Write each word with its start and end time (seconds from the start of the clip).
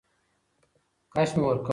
کش 1.15 1.29
مي 1.37 1.41
ورکوی. 1.45 1.69